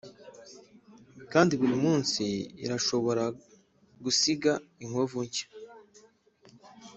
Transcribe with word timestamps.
kandi 1.31 1.53
burimunsi 1.59 2.23
irashobora 2.65 3.23
gusiga 4.03 4.51
inkovu 4.83 5.17
nshya. 5.27 5.47